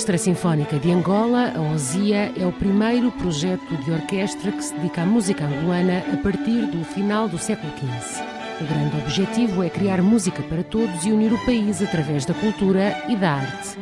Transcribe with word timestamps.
Orquestra 0.00 0.16
Sinfónica 0.16 0.78
de 0.78 0.90
Angola, 0.90 1.52
a 1.54 1.74
OSIA, 1.74 2.32
é 2.34 2.46
o 2.46 2.52
primeiro 2.52 3.12
projeto 3.12 3.76
de 3.84 3.90
orquestra 3.90 4.50
que 4.50 4.64
se 4.64 4.72
dedica 4.72 5.02
à 5.02 5.04
música 5.04 5.44
angolana 5.44 6.02
a 6.10 6.16
partir 6.16 6.64
do 6.68 6.82
final 6.86 7.28
do 7.28 7.36
século 7.36 7.70
XV. 7.76 8.24
O 8.62 8.64
grande 8.64 8.96
objetivo 8.96 9.62
é 9.62 9.68
criar 9.68 10.00
música 10.00 10.42
para 10.44 10.64
todos 10.64 11.04
e 11.04 11.12
unir 11.12 11.34
o 11.34 11.44
país 11.44 11.82
através 11.82 12.24
da 12.24 12.32
cultura 12.32 12.96
e 13.10 13.14
da 13.16 13.32
arte. 13.32 13.78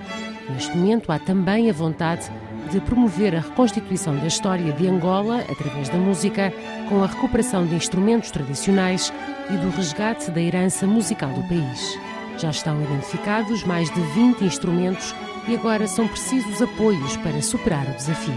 Neste 0.50 0.76
momento, 0.76 1.12
há 1.12 1.20
também 1.20 1.70
a 1.70 1.72
vontade 1.72 2.28
de 2.68 2.80
promover 2.80 3.36
a 3.36 3.40
reconstituição 3.40 4.16
da 4.16 4.26
história 4.26 4.72
de 4.72 4.88
Angola 4.88 5.44
através 5.48 5.88
da 5.88 5.98
música, 5.98 6.52
com 6.88 7.00
a 7.00 7.06
recuperação 7.06 7.64
de 7.64 7.76
instrumentos 7.76 8.32
tradicionais 8.32 9.12
e 9.50 9.56
do 9.56 9.70
resgate 9.70 10.32
da 10.32 10.40
herança 10.40 10.84
musical 10.84 11.30
do 11.30 11.46
país. 11.46 11.96
Já 12.38 12.50
estão 12.50 12.82
identificados 12.82 13.62
mais 13.62 13.88
de 13.92 14.00
20 14.00 14.42
instrumentos 14.42 15.14
e 15.48 15.56
agora 15.56 15.86
são 15.86 16.06
precisos 16.06 16.60
apoios 16.60 17.16
para 17.16 17.40
superar 17.40 17.86
o 17.86 17.96
desafio. 17.96 18.34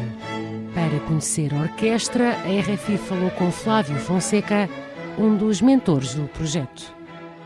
Para 0.73 1.05
conhecer 1.05 1.53
a 1.53 1.63
orquestra, 1.63 2.29
a 2.29 2.61
RFI 2.61 2.97
falou 2.97 3.29
com 3.31 3.51
Flávio 3.51 3.97
Fonseca, 3.99 4.69
um 5.19 5.35
dos 5.35 5.61
mentores 5.61 6.15
do 6.15 6.29
projeto. 6.29 6.95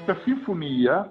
A 0.08 0.16
sinfonia 0.24 1.10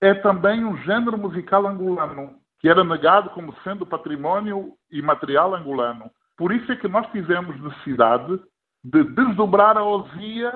é 0.00 0.14
também 0.14 0.64
um 0.64 0.76
género 0.78 1.18
musical 1.18 1.66
angolano, 1.66 2.36
que 2.60 2.68
era 2.68 2.84
negado 2.84 3.30
como 3.30 3.52
sendo 3.64 3.84
património 3.84 4.74
imaterial 4.88 5.52
angolano. 5.52 6.08
Por 6.36 6.52
isso 6.52 6.70
é 6.70 6.76
que 6.76 6.86
nós 6.86 7.10
tivemos 7.10 7.60
necessidade 7.60 8.40
de 8.84 9.02
desdobrar 9.02 9.76
a 9.76 9.82
ousia 9.82 10.52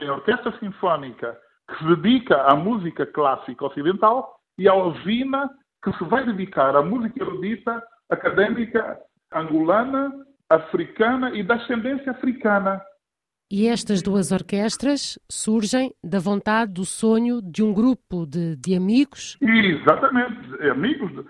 em 0.00 0.08
orquestra 0.08 0.56
sinfónica 0.60 1.36
que 1.68 1.78
se 1.78 1.96
dedica 1.96 2.42
à 2.42 2.54
música 2.54 3.04
clássica 3.04 3.66
ocidental 3.66 4.36
e 4.56 4.68
a 4.68 4.74
osina 4.74 5.50
que 5.86 5.98
se 5.98 6.04
vai 6.04 6.26
dedicar 6.26 6.74
à 6.74 6.82
música 6.82 7.22
erudita 7.22 7.80
académica 8.10 8.98
angolana, 9.32 10.12
africana 10.50 11.30
e 11.30 11.44
da 11.44 11.54
ascendência 11.54 12.10
africana. 12.10 12.82
E 13.48 13.68
estas 13.68 14.02
duas 14.02 14.32
orquestras 14.32 15.16
surgem 15.30 15.92
da 16.02 16.18
vontade, 16.18 16.72
do 16.72 16.84
sonho 16.84 17.40
de 17.40 17.62
um 17.62 17.72
grupo 17.72 18.26
de, 18.26 18.56
de 18.56 18.74
amigos? 18.74 19.38
Exatamente, 19.40 20.68
amigos, 20.68 21.24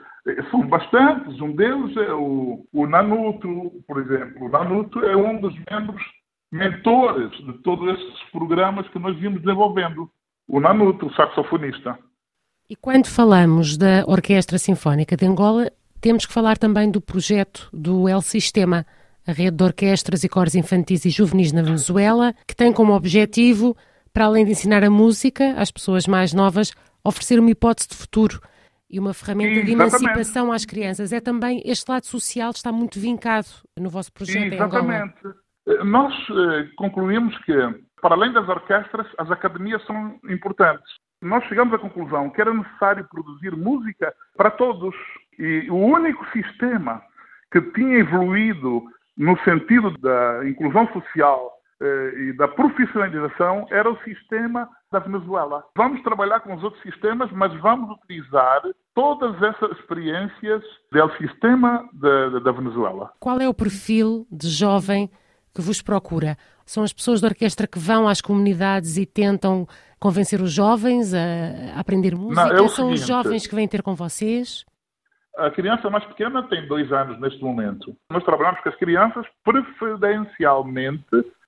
são 0.50 0.66
bastantes. 0.66 1.38
Um 1.38 1.54
deles 1.54 1.94
é 1.98 2.14
o, 2.14 2.66
o 2.72 2.86
Nanuto, 2.86 3.84
por 3.86 4.00
exemplo. 4.00 4.46
O 4.46 4.48
Nanuto 4.48 5.04
é 5.04 5.14
um 5.14 5.38
dos 5.38 5.54
membros 5.70 6.02
mentores 6.50 7.30
de 7.44 7.52
todos 7.58 7.98
esses 7.98 8.22
programas 8.30 8.88
que 8.88 8.98
nós 8.98 9.14
vimos 9.18 9.42
desenvolvendo. 9.42 10.10
O 10.48 10.58
Nanuto, 10.58 11.08
o 11.08 11.14
saxofonista. 11.14 11.98
E 12.68 12.74
quando 12.74 13.06
falamos 13.06 13.76
da 13.76 14.04
Orquestra 14.08 14.58
Sinfónica 14.58 15.16
de 15.16 15.24
Angola, 15.24 15.70
temos 16.00 16.26
que 16.26 16.32
falar 16.32 16.58
também 16.58 16.90
do 16.90 17.00
projeto 17.00 17.68
do 17.72 18.08
El 18.08 18.20
Sistema, 18.20 18.84
a 19.24 19.30
rede 19.30 19.56
de 19.56 19.62
orquestras 19.62 20.24
e 20.24 20.28
cores 20.28 20.56
infantis 20.56 21.04
e 21.04 21.10
juvenis 21.10 21.52
na 21.52 21.62
Venezuela, 21.62 22.34
que 22.44 22.56
tem 22.56 22.72
como 22.72 22.92
objetivo, 22.92 23.76
para 24.12 24.24
além 24.24 24.44
de 24.44 24.50
ensinar 24.50 24.82
a 24.82 24.90
música 24.90 25.52
às 25.52 25.70
pessoas 25.70 26.08
mais 26.08 26.32
novas, 26.32 26.72
oferecer 27.04 27.38
uma 27.38 27.50
hipótese 27.50 27.88
de 27.90 27.94
futuro 27.94 28.40
e 28.90 28.98
uma 28.98 29.14
ferramenta 29.14 29.64
de 29.64 29.70
emancipação 29.70 30.50
às 30.50 30.64
crianças. 30.64 31.12
É 31.12 31.20
também 31.20 31.62
este 31.64 31.88
lado 31.88 32.06
social 32.06 32.50
está 32.50 32.72
muito 32.72 32.98
vincado 32.98 33.46
no 33.78 33.88
vosso 33.88 34.12
projeto 34.12 34.54
Exatamente. 34.54 35.14
em 35.24 35.28
Angola. 35.28 35.84
Nós 35.84 36.14
eh, 36.30 36.68
concluímos 36.76 37.36
que, 37.44 37.52
para 38.06 38.14
além 38.14 38.32
das 38.32 38.48
orquestras, 38.48 39.06
as 39.18 39.30
academias 39.30 39.84
são 39.84 40.20
importantes 40.28 40.94
nós 41.22 41.44
chegamos 41.44 41.74
à 41.74 41.78
conclusão 41.78 42.30
que 42.30 42.40
era 42.40 42.52
necessário 42.52 43.06
produzir 43.10 43.56
música 43.56 44.14
para 44.36 44.50
todos. 44.50 44.94
E 45.38 45.66
o 45.70 45.76
único 45.76 46.24
sistema 46.30 47.02
que 47.50 47.60
tinha 47.72 47.98
evoluído 47.98 48.82
no 49.16 49.38
sentido 49.40 49.96
da 49.98 50.46
inclusão 50.46 50.86
social 50.92 51.52
eh, 51.80 52.12
e 52.16 52.32
da 52.34 52.48
profissionalização 52.48 53.66
era 53.70 53.90
o 53.90 53.98
sistema 54.02 54.68
da 54.92 54.98
Venezuela. 54.98 55.64
Vamos 55.76 56.02
trabalhar 56.02 56.40
com 56.40 56.54
os 56.54 56.62
outros 56.62 56.82
sistemas, 56.82 57.30
mas 57.32 57.52
vamos 57.60 57.90
utilizar 57.98 58.62
todas 58.94 59.42
essas 59.42 59.78
experiências 59.78 60.62
do 60.92 61.16
sistema 61.16 61.88
da 62.42 62.52
Venezuela. 62.52 63.12
Qual 63.18 63.40
é 63.40 63.48
o 63.48 63.54
perfil 63.54 64.26
de 64.30 64.48
jovem 64.48 65.10
que 65.54 65.62
vos 65.62 65.80
procura? 65.80 66.36
São 66.66 66.82
as 66.82 66.92
pessoas 66.92 67.20
da 67.20 67.28
orquestra 67.28 67.66
que 67.66 67.78
vão 67.78 68.08
às 68.08 68.20
comunidades 68.20 68.96
e 68.96 69.06
tentam 69.06 69.66
convencer 70.00 70.42
os 70.42 70.52
jovens 70.52 71.14
a, 71.14 71.78
aprender 71.78 72.16
música? 72.16 72.46
Não, 72.46 72.52
é 72.52 72.58
São 72.58 72.68
seguinte, 72.68 72.94
os 72.94 73.06
jovens 73.06 73.46
que 73.46 73.54
vêm 73.54 73.68
ter 73.68 73.82
com 73.82 73.94
vocês? 73.94 74.66
A 75.36 75.50
criança 75.50 75.88
mais 75.88 76.04
pequena 76.06 76.42
tem 76.48 76.66
dois 76.66 76.90
anos 76.90 77.20
neste 77.20 77.42
momento. 77.42 77.96
Nós 78.10 78.24
trabalhamos 78.24 78.60
com 78.62 78.68
as 78.68 78.76
crianças 78.76 79.24
preferencialmente 79.44 81.04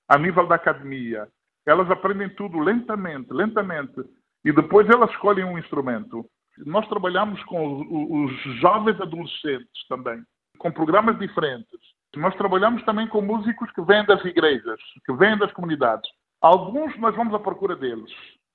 a 0.09 0.19
nível 0.19 0.47
da 0.47 0.55
academia. 0.55 1.27
Elas 1.67 1.91
aprendem 1.91 2.29
tudo 2.31 2.59
lentamente, 2.61 3.33
lentamente, 3.33 4.01
e 4.45 4.53
depois 4.53 4.89
elas 4.89 5.11
escolhem 5.11 5.45
um 5.45 5.59
instrumento. 5.59 6.25
Nós 6.65 6.89
trabalhamos 6.89 7.43
com 7.45 7.81
os, 7.81 8.33
os 8.33 8.61
jovens 8.61 9.01
adolescentes 9.01 9.87
também, 9.89 10.23
com 10.59 10.71
programas 10.71 11.19
diferentes. 11.19 11.78
Nós 12.17 12.35
trabalhamos 12.37 12.83
também 12.85 13.07
com 13.07 13.21
músicos 13.21 13.71
que 13.73 13.83
vêm 13.83 14.05
das 14.05 14.25
igrejas, 14.25 14.81
que 15.05 15.13
vêm 15.13 15.37
das 15.37 15.53
comunidades. 15.53 16.11
Alguns 16.41 16.97
nós 16.99 17.15
vamos 17.15 17.35
à 17.35 17.39
procura 17.39 17.77
deles. 17.77 18.11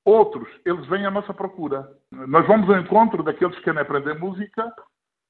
Outros, 0.05 0.47
eles 0.65 0.85
vêm 0.87 1.05
à 1.05 1.11
nossa 1.11 1.33
procura. 1.33 1.87
Nós 2.11 2.45
vamos 2.47 2.69
ao 2.69 2.77
encontro 2.77 3.23
daqueles 3.23 3.55
que 3.57 3.63
querem 3.63 3.81
aprender 3.81 4.19
música 4.19 4.73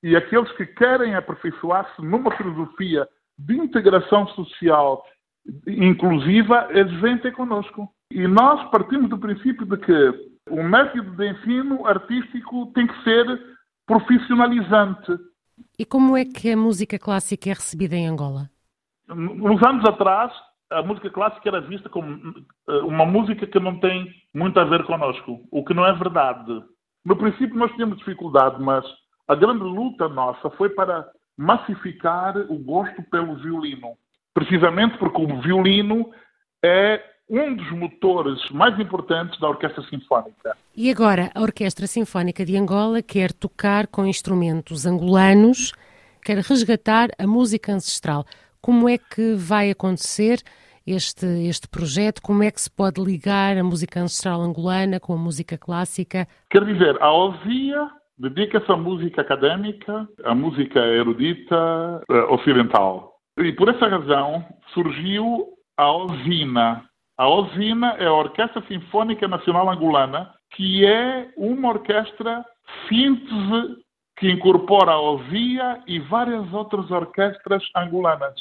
e 0.02 0.16
aqueles 0.16 0.52
que 0.54 0.66
querem 0.66 1.16
aperfeiçoar-se 1.16 2.02
numa 2.02 2.36
filosofia 2.36 3.08
de 3.38 3.58
integração 3.58 4.28
social 4.30 5.04
inclusiva, 5.68 6.68
eles 6.72 6.94
vêm 7.02 7.18
ter 7.18 7.34
connosco. 7.34 7.90
E 8.12 8.28
nós 8.28 8.70
partimos 8.70 9.10
do 9.10 9.18
princípio 9.18 9.66
de 9.66 9.78
que 9.78 10.34
o 10.50 10.64
método 10.64 11.12
de 11.12 11.30
ensino 11.30 11.86
artístico 11.86 12.72
tem 12.74 12.88
que 12.88 13.04
ser 13.04 13.26
profissionalizante. 13.86 15.12
E 15.78 15.86
como 15.86 16.16
é 16.18 16.26
que 16.26 16.52
a 16.52 16.58
música 16.58 16.98
clássica 17.00 17.50
é 17.50 17.54
recebida 17.54 17.96
em 17.96 18.08
Angola? 18.08 18.50
Uns 19.10 19.62
anos 19.64 19.86
atrás, 19.86 20.32
a 20.70 20.82
música 20.82 21.10
clássica 21.10 21.50
era 21.50 21.62
vista 21.62 21.90
como 21.90 22.10
eh, 22.68 22.78
uma 22.80 23.06
música 23.06 23.46
que 23.46 23.60
não 23.60 23.80
tem 23.80 24.14
muito 24.34 24.60
a 24.60 24.64
ver 24.64 24.84
connosco, 24.86 25.42
o 25.52 25.64
que 25.64 25.74
não 25.74 25.86
é 25.86 25.94
verdade. 25.94 26.64
No 27.06 27.16
princípio 27.16 27.56
nós 27.56 27.72
tínhamos 27.74 27.98
dificuldade, 27.98 28.62
mas 28.62 28.86
a 29.28 29.36
grande 29.36 29.64
luta 29.64 30.08
nossa 30.08 30.50
foi 30.52 30.70
para 30.70 31.08
massificar 31.38 32.38
o 32.50 32.58
gosto 32.58 33.02
pelo 33.04 33.36
violino. 33.36 33.98
Precisamente 34.34 34.98
porque 34.98 35.22
o 35.22 35.42
violino 35.42 36.12
é 36.64 37.04
um 37.30 37.56
dos 37.56 37.72
motores 37.72 38.40
mais 38.52 38.78
importantes 38.80 39.40
da 39.40 39.50
Orquestra 39.50 39.84
Sinfónica. 39.84 40.56
E 40.76 40.90
agora, 40.92 41.32
a 41.34 41.42
Orquestra 41.42 41.88
Sinfónica 41.88 42.46
de 42.46 42.58
Angola 42.58 43.02
quer 43.02 43.32
tocar 43.32 43.88
com 43.88 44.06
instrumentos 44.06 44.86
angolanos, 44.86 45.72
quer 46.24 46.38
resgatar 46.38 47.10
a 47.18 47.26
música 47.26 47.72
ancestral. 47.72 48.26
Como 48.62 48.88
é 48.88 48.98
que 48.98 49.36
vai 49.36 49.70
acontecer 49.70 50.40
este, 50.86 51.26
este 51.48 51.68
projeto? 51.68 52.22
Como 52.22 52.44
é 52.44 52.52
que 52.52 52.62
se 52.62 52.72
pode 52.72 53.02
ligar 53.02 53.58
a 53.58 53.64
música 53.64 54.02
ancestral 54.02 54.42
angolana 54.42 55.00
com 55.00 55.14
a 55.14 55.18
música 55.18 55.58
clássica? 55.58 56.28
Quer 56.50 56.66
dizer, 56.66 57.02
a 57.02 57.12
OSIA 57.12 57.90
dedica-se 58.18 58.72
à 58.72 58.78
música 58.78 59.22
académica, 59.22 60.08
à 60.24 60.36
música 60.36 60.80
erudita 60.80 62.02
uh, 62.10 62.34
ocidental. 62.34 63.14
E 63.38 63.52
por 63.54 63.70
essa 63.70 63.88
razão 63.88 64.46
surgiu 64.74 65.48
a 65.78 65.92
OSINA. 65.92 66.84
A 67.18 67.28
OSINA 67.28 67.96
é 68.00 68.08
a 68.08 68.14
Orquestra 68.14 68.64
Sinfônica 68.68 69.28
Nacional 69.28 69.70
Angolana, 69.70 70.34
que 70.56 70.84
é 70.86 71.32
uma 71.38 71.70
orquestra 71.70 72.44
síntese 72.90 73.84
que 74.18 74.32
incorpora 74.32 74.92
a 74.92 75.00
OSIA 75.02 75.84
e 75.86 76.00
várias 76.00 76.52
outras 76.52 76.90
orquestras 76.90 77.64
angolanas. 77.76 78.40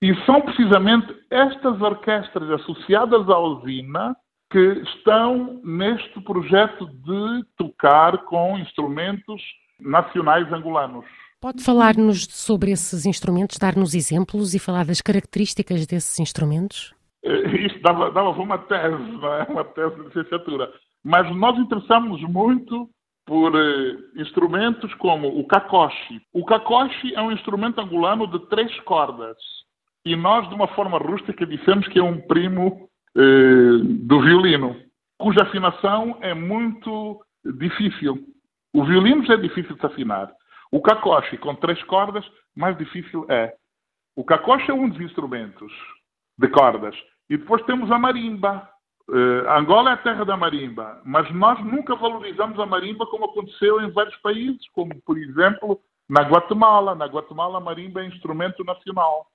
E 0.00 0.14
são 0.24 0.40
precisamente 0.40 1.14
estas 1.30 1.80
orquestras 1.80 2.50
associadas 2.50 3.28
à 3.28 3.38
usina 3.38 4.16
que 4.50 4.82
estão 4.96 5.60
neste 5.62 6.20
projeto 6.22 6.86
de 6.86 7.44
tocar 7.56 8.24
com 8.24 8.58
instrumentos 8.58 9.42
nacionais 9.78 10.50
angolanos. 10.52 11.04
Pode 11.38 11.62
falar-nos 11.62 12.24
sobre 12.30 12.70
esses 12.70 13.04
instrumentos, 13.04 13.58
dar-nos 13.58 13.94
exemplos 13.94 14.54
e 14.54 14.58
falar 14.58 14.86
das 14.86 15.02
características 15.02 15.86
desses 15.86 16.18
instrumentos? 16.18 16.93
Eh, 17.24 17.66
Isto 17.66 17.80
dava, 17.80 18.10
dava 18.10 18.30
uma 18.30 18.58
tese, 18.58 18.94
é? 18.94 19.50
uma 19.50 19.64
tese 19.64 19.94
de 19.96 20.02
licenciatura. 20.02 20.70
Mas 21.02 21.34
nós 21.34 21.58
interessamos 21.58 22.20
muito 22.22 22.88
por 23.26 23.54
eh, 23.54 23.96
instrumentos 24.16 24.92
como 24.94 25.28
o 25.28 25.46
kakoshi. 25.46 26.20
O 26.32 26.44
kakoshi 26.44 27.14
é 27.14 27.22
um 27.22 27.32
instrumento 27.32 27.80
angolano 27.80 28.26
de 28.26 28.38
três 28.48 28.78
cordas. 28.80 29.36
E 30.04 30.14
nós, 30.14 30.46
de 30.48 30.54
uma 30.54 30.68
forma 30.68 30.98
rústica, 30.98 31.46
dissemos 31.46 31.88
que 31.88 31.98
é 31.98 32.02
um 32.02 32.20
primo 32.20 32.88
eh, 33.16 33.78
do 34.06 34.20
violino, 34.20 34.76
cuja 35.18 35.42
afinação 35.42 36.18
é 36.20 36.34
muito 36.34 37.24
difícil. 37.58 38.18
O 38.74 38.84
violino 38.84 39.24
já 39.24 39.34
é 39.34 39.38
difícil 39.38 39.76
de 39.76 39.86
afinar. 39.86 40.30
O 40.70 40.82
cacoche 40.82 41.38
com 41.38 41.54
três 41.54 41.82
cordas, 41.84 42.24
mais 42.54 42.76
difícil 42.76 43.24
é. 43.30 43.54
O 44.16 44.24
cacoche 44.24 44.70
é 44.70 44.74
um 44.74 44.88
dos 44.88 45.00
instrumentos 45.00 45.72
de 46.38 46.48
cordas. 46.48 46.94
E 47.34 47.36
depois 47.36 47.60
temos 47.64 47.90
a 47.90 47.98
marimba. 47.98 48.70
Uh, 49.08 49.50
Angola 49.50 49.90
é 49.90 49.92
a 49.94 49.96
terra 49.96 50.24
da 50.24 50.36
marimba, 50.36 51.02
mas 51.04 51.28
nós 51.34 51.58
nunca 51.64 51.96
valorizamos 51.96 52.58
a 52.60 52.64
marimba 52.64 53.04
como 53.06 53.24
aconteceu 53.24 53.80
em 53.80 53.90
vários 53.90 54.16
países, 54.18 54.64
como 54.72 54.94
por 55.02 55.18
exemplo 55.18 55.80
na 56.08 56.22
Guatemala. 56.22 56.94
Na 56.94 57.06
Guatemala 57.06 57.58
a 57.58 57.60
marimba 57.60 58.02
é 58.02 58.06
instrumento 58.06 58.62
nacional. 58.62 59.26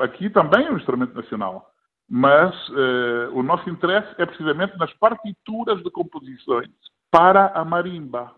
Aqui 0.00 0.30
também 0.30 0.66
é 0.66 0.72
um 0.72 0.78
instrumento 0.78 1.14
nacional. 1.14 1.70
Mas 2.08 2.54
uh, 2.70 3.34
o 3.34 3.42
nosso 3.42 3.68
interesse 3.68 4.08
é 4.16 4.24
precisamente 4.24 4.78
nas 4.78 4.92
partituras 4.94 5.82
de 5.82 5.90
composições 5.90 6.70
para 7.10 7.48
a 7.48 7.66
marimba. 7.66 8.34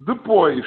Depois, 0.00 0.64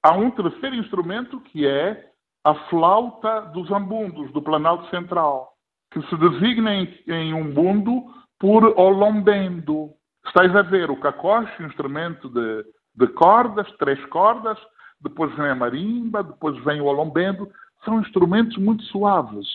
há 0.00 0.12
um 0.12 0.30
terceiro 0.30 0.76
instrumento 0.76 1.40
que 1.40 1.66
é 1.66 2.08
a 2.44 2.54
flauta 2.70 3.40
dos 3.52 3.68
ambundos, 3.72 4.30
do 4.32 4.40
Planalto 4.40 4.88
Central, 4.90 5.51
que 5.92 6.02
se 6.08 6.16
designa 6.16 6.74
em, 6.74 6.88
em 7.06 7.34
umbundo 7.34 8.04
por 8.38 8.64
olombendo. 8.78 9.90
Estais 10.26 10.54
a 10.56 10.62
ver 10.62 10.90
o 10.90 11.00
cacoche, 11.00 11.62
um 11.62 11.66
instrumento 11.66 12.28
de, 12.28 12.64
de 12.94 13.12
cordas, 13.12 13.70
três 13.78 14.04
cordas, 14.06 14.58
depois 15.00 15.34
vem 15.36 15.48
a 15.48 15.54
marimba, 15.54 16.22
depois 16.22 16.56
vem 16.64 16.80
o 16.80 16.86
olombendo. 16.86 17.48
São 17.84 18.00
instrumentos 18.00 18.56
muito 18.56 18.82
suaves, 18.84 19.46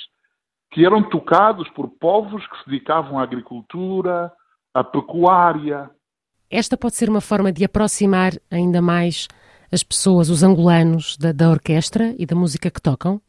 que 0.72 0.86
eram 0.86 1.02
tocados 1.02 1.68
por 1.70 1.90
povos 1.90 2.46
que 2.48 2.58
se 2.60 2.70
dedicavam 2.70 3.20
à 3.20 3.24
agricultura, 3.24 4.32
à 4.74 4.84
pecuária. 4.84 5.90
Esta 6.50 6.78
pode 6.78 6.96
ser 6.96 7.10
uma 7.10 7.22
forma 7.22 7.52
de 7.52 7.66
aproximar 7.66 8.34
ainda 8.52 8.82
mais 8.82 9.28
as 9.72 9.84
pessoas, 9.84 10.30
os 10.30 10.44
angolanos, 10.44 11.18
da, 11.18 11.32
da 11.32 11.50
orquestra 11.50 12.14
e 12.18 12.26
da 12.26 12.36
música 12.36 12.72
que 12.72 12.82
tocam? 12.82 13.22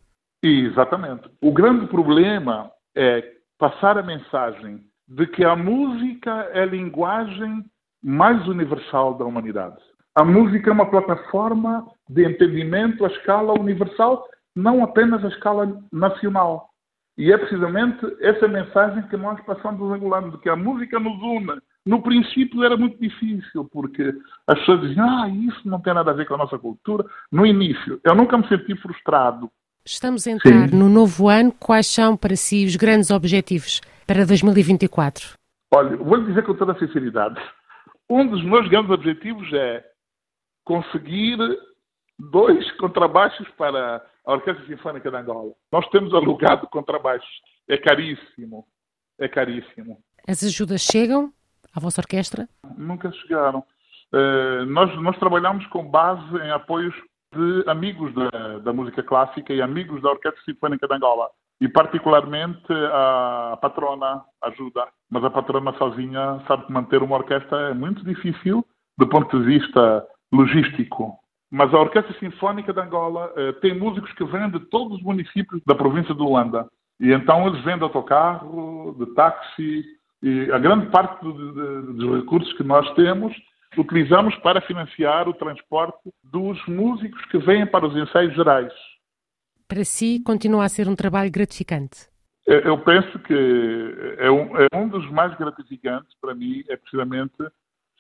Exatamente. 0.43 1.29
O 1.41 1.53
grande 1.53 1.87
problema 1.87 2.71
é 2.97 3.33
passar 3.59 3.99
a 3.99 4.03
mensagem 4.03 4.85
de 5.07 5.27
que 5.27 5.45
a 5.45 5.57
música 5.57 6.31
é 6.53 6.63
a 6.63 6.67
linguagem 6.67 7.65
mais 8.03 8.47
universal 8.47 9.15
da 9.15 9.25
humanidade. 9.25 9.77
A 10.15 10.25
música 10.25 10.71
é 10.71 10.73
uma 10.73 10.91
plataforma 10.91 11.87
de 12.09 12.25
entendimento 12.25 13.05
à 13.05 13.09
escala 13.09 13.53
universal, 13.59 14.29
não 14.55 14.83
apenas 14.83 15.25
à 15.25 15.29
escala 15.29 15.81
nacional. 15.93 16.71
E 17.17 17.33
é 17.33 17.39
precisamente 17.39 18.05
essa 18.21 18.47
mensagem 18.47 19.03
que 19.09 19.17
nós 19.17 19.41
passamos 19.41 19.81
aos 19.81 19.93
angolanos, 19.93 20.33
de 20.33 20.39
que 20.39 20.49
a 20.49 20.57
música 20.57 21.01
nos 21.01 21.21
une, 21.21 21.61
no 21.85 22.03
princípio 22.03 22.63
era 22.63 22.77
muito 22.77 23.01
difícil, 23.01 23.65
porque 23.73 24.15
as 24.47 24.59
pessoas 24.61 24.83
diziam, 24.83 25.09
ah, 25.09 25.29
isso 25.29 25.69
não 25.69 25.81
tem 25.81 25.95
nada 25.95 26.11
a 26.11 26.15
ver 26.15 26.27
com 26.27 26.35
a 26.35 26.39
nossa 26.39 26.59
cultura. 26.59 27.05
No 27.33 27.47
início, 27.47 28.01
eu 28.05 28.15
nunca 28.15 28.37
me 28.37 28.47
senti 28.47 28.77
frustrado. 28.77 29.51
Estamos 29.91 30.27
a 30.27 30.31
entrar 30.33 30.69
Sim. 30.69 30.77
no 30.77 30.89
novo 30.89 31.29
ano. 31.29 31.51
Quais 31.59 31.87
são 31.87 32.15
para 32.15 32.37
si 32.37 32.67
os 32.67 32.77
grandes 32.77 33.11
objetivos 33.11 33.81
para 34.07 34.27
2024? 34.27 35.39
Olha, 35.75 35.97
vou-lhe 35.97 36.27
dizer 36.27 36.45
com 36.45 36.55
toda 36.55 36.73
a 36.73 36.79
sinceridade. 36.79 37.41
Um 38.09 38.27
dos 38.27 38.45
meus 38.45 38.69
grandes 38.69 38.91
objetivos 38.91 39.51
é 39.53 39.83
conseguir 40.63 41.39
dois 42.19 42.71
contrabaixos 42.77 43.49
para 43.57 44.05
a 44.27 44.33
Orquestra 44.33 44.67
Sinfónica 44.67 45.11
de 45.11 45.17
Angola. 45.17 45.53
Nós 45.73 45.89
temos 45.89 46.13
alugado 46.13 46.67
contrabaixos. 46.69 47.41
É 47.67 47.79
caríssimo. 47.79 48.67
É 49.19 49.27
caríssimo. 49.27 49.99
As 50.27 50.45
ajudas 50.45 50.83
chegam? 50.83 51.33
à 51.75 51.81
vossa 51.81 52.01
orquestra? 52.01 52.49
Nunca 52.77 53.11
chegaram. 53.13 53.65
Uh, 54.13 54.65
nós, 54.67 54.95
nós 55.01 55.19
trabalhamos 55.19 55.67
com 55.69 55.89
base 55.89 56.37
em 56.37 56.51
apoios 56.51 56.95
de 57.39 57.71
amigos 57.71 58.13
da, 58.15 58.59
da 58.59 58.73
música 58.73 59.03
clássica 59.03 59.53
e 59.53 59.63
amigos 59.63 60.03
da 60.03 60.11
Orquestra 60.11 60.43
Sinfónica 60.45 60.89
de 60.89 60.95
Angola. 60.95 61.29
E 61.61 61.69
particularmente 61.69 62.73
a 62.93 63.59
patrona 63.61 64.23
ajuda. 64.43 64.87
Mas 65.11 65.25
a 65.25 65.31
patrona 65.31 65.73
sozinha 65.75 66.41
sabe 66.47 66.67
que 66.67 66.73
manter 66.73 67.03
uma 67.03 67.17
orquestra 67.17 67.71
é 67.71 67.75
muito 67.75 68.05
difícil 68.05 68.65
do 68.97 69.09
ponto 69.09 69.39
de 69.39 69.45
vista 69.45 70.07
logístico. 70.33 71.17
Mas 71.51 71.73
a 71.73 71.79
Orquestra 71.79 72.15
Sinfónica 72.19 72.73
de 72.73 72.81
Angola 72.81 73.33
uh, 73.33 73.53
tem 73.61 73.79
músicos 73.79 74.13
que 74.13 74.25
vêm 74.25 74.51
de 74.51 74.61
todos 74.67 74.99
os 74.99 75.03
municípios 75.03 75.63
da 75.67 75.75
província 75.75 76.15
de 76.15 76.21
Luanda. 76.21 76.69
E 77.01 77.13
então 77.13 77.47
eles 77.47 77.65
vêm 77.65 77.77
de 77.77 77.85
autocarro, 77.85 78.95
de 78.99 79.07
táxi, 79.15 79.85
e 80.23 80.51
a 80.53 80.59
grande 80.59 80.87
parte 80.87 81.23
dos 81.23 82.21
recursos 82.21 82.53
que 82.55 82.65
nós 82.65 82.89
temos 82.95 83.33
utilizamos 83.77 84.35
para 84.37 84.61
financiar 84.61 85.29
o 85.29 85.35
transporte 85.35 85.99
dos 86.23 86.59
músicos 86.67 87.25
que 87.27 87.39
vêm 87.39 87.67
para 87.67 87.87
os 87.87 87.97
ensaios 87.97 88.35
gerais. 88.35 88.73
Para 89.67 89.85
si, 89.85 90.23
continua 90.25 90.65
a 90.65 90.69
ser 90.69 90.89
um 90.89 90.97
trabalho 90.97 91.31
gratificante? 91.31 92.09
Eu 92.47 92.79
penso 92.79 93.19
que 93.19 93.35
é 94.19 94.31
um, 94.31 94.57
é 94.57 94.67
um 94.75 94.89
dos 94.89 95.09
mais 95.11 95.37
gratificantes 95.37 96.17
para 96.19 96.35
mim, 96.35 96.65
é 96.69 96.77
precisamente 96.77 97.37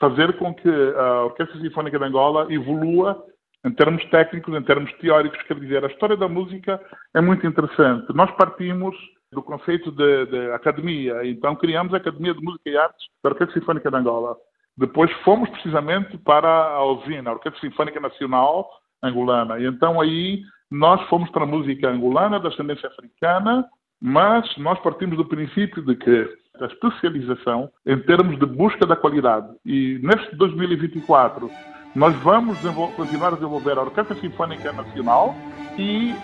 fazer 0.00 0.38
com 0.38 0.54
que 0.54 0.68
a 0.96 1.24
Orquestra 1.24 1.60
Sinfónica 1.60 1.98
de 1.98 2.04
Angola 2.04 2.46
evolua 2.50 3.22
em 3.64 3.70
termos 3.72 4.02
técnicos, 4.06 4.54
em 4.54 4.62
termos 4.62 4.90
teóricos. 4.94 5.42
Quer 5.42 5.58
dizer, 5.60 5.84
a 5.84 5.88
história 5.88 6.16
da 6.16 6.28
música 6.28 6.80
é 7.14 7.20
muito 7.20 7.46
interessante. 7.46 8.06
Nós 8.14 8.30
partimos 8.36 8.96
do 9.32 9.42
conceito 9.42 9.90
de, 9.92 10.26
de, 10.26 10.52
academia. 10.52 11.26
Então 11.26 11.54
criamos 11.54 11.92
a 11.92 11.98
Academia 11.98 12.32
de 12.32 12.40
Música 12.40 12.70
e 12.70 12.76
Artes 12.76 13.06
da 13.22 13.30
Orquestra 13.30 13.60
Sinfónica 13.60 13.90
de 13.90 13.96
Angola. 13.96 14.36
Depois 14.78 15.10
fomos 15.24 15.48
precisamente 15.50 16.16
para 16.18 16.48
a 16.48 16.84
OSINA, 16.84 17.30
a 17.30 17.32
Orquestra 17.34 17.60
Sinfónica 17.60 17.98
Nacional 17.98 18.68
Angolana. 19.02 19.58
E 19.58 19.66
então 19.66 20.00
aí 20.00 20.40
nós 20.70 21.02
fomos 21.08 21.28
para 21.30 21.42
a 21.42 21.46
música 21.46 21.88
angolana, 21.88 22.38
da 22.38 22.48
ascendência 22.48 22.88
africana, 22.88 23.66
mas 24.00 24.46
nós 24.56 24.78
partimos 24.80 25.16
do 25.16 25.24
princípio 25.24 25.82
de 25.82 25.96
que 25.96 26.28
a 26.60 26.66
especialização 26.66 27.68
em 27.84 27.98
termos 28.00 28.38
de 28.38 28.46
busca 28.46 28.86
da 28.86 28.94
qualidade. 28.94 29.48
E 29.64 29.98
neste 30.02 30.36
2024 30.36 31.50
nós 31.96 32.14
vamos 32.16 32.58
continuar 32.94 33.28
a 33.28 33.36
desenvolver 33.36 33.76
a 33.76 33.82
Orquestra 33.82 34.14
Sinfónica 34.16 34.72
Nacional 34.72 35.34
e 35.76 36.14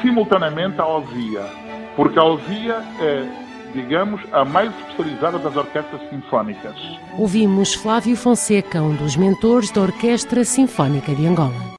simultaneamente 0.00 0.80
a 0.80 0.86
OSIA 0.86 1.64
porque 1.96 2.18
a 2.18 2.22
Alvia 2.22 2.76
é, 3.00 3.43
digamos, 3.74 4.20
a 4.32 4.44
mais 4.44 4.72
especializada 4.88 5.38
das 5.38 5.56
orquestras 5.56 6.00
sinfónicas. 6.08 6.76
Ouvimos 7.18 7.74
Flávio 7.74 8.16
Fonseca, 8.16 8.80
um 8.80 8.94
dos 8.94 9.16
mentores 9.16 9.70
da 9.70 9.82
Orquestra 9.82 10.44
Sinfónica 10.44 11.14
de 11.14 11.26
Angola. 11.26 11.64